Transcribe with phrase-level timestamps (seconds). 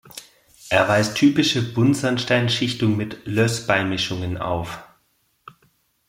[0.71, 4.83] Er weist typische Buntsandstein-Schichtung mit Löß-Beimischungen auf.